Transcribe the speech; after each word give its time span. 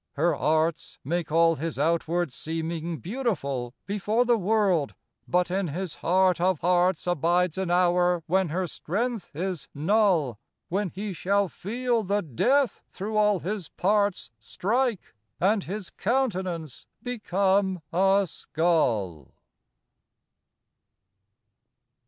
Her 0.13 0.35
arts 0.35 0.97
Make 1.03 1.31
all 1.31 1.57
his 1.57 1.77
outward 1.77 2.33
seeming 2.33 2.97
beautiful 2.97 3.75
Before 3.85 4.25
the 4.25 4.35
world; 4.35 4.95
but 5.27 5.51
in 5.51 5.67
his 5.67 5.97
heart 5.97 6.41
of 6.41 6.57
hearts 6.61 7.05
Abides 7.05 7.55
an 7.59 7.69
hour 7.69 8.23
when 8.25 8.49
her 8.49 8.65
strength 8.65 9.29
is 9.35 9.67
null; 9.75 10.39
When 10.69 10.89
he 10.89 11.13
shall 11.13 11.49
feel 11.49 12.01
the 12.01 12.23
death 12.23 12.81
through 12.89 13.15
all 13.15 13.41
his 13.41 13.69
parts 13.69 14.31
Strike, 14.39 15.13
and 15.39 15.65
his 15.65 15.91
countenance 15.91 16.87
become 17.03 17.79
a 17.93 18.25
skull. 18.27 19.35